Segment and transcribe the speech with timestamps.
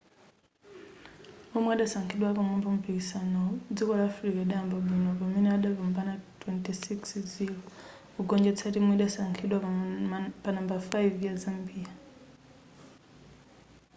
[1.51, 7.57] womwe adasankhidwa apamwamba mumpikisanowu dziko la south africa lidayamba bwino pamene adapambana 26-00
[8.13, 9.57] kugonjetsa timu idasankhidwa
[10.43, 11.89] panambala 5 ya zambia